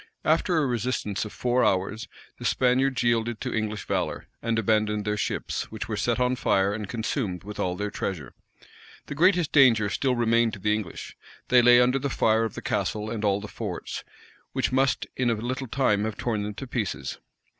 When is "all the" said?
13.23-13.47